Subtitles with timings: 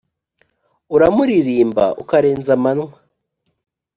[0.95, 2.89] uramuririmba ukarenza amanywa